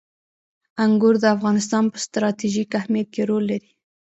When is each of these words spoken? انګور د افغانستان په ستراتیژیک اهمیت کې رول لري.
انګور 0.83 1.15
د 1.19 1.25
افغانستان 1.35 1.83
په 1.93 1.97
ستراتیژیک 2.05 2.69
اهمیت 2.79 3.07
کې 3.13 3.21
رول 3.29 3.43
لري. 3.51 3.69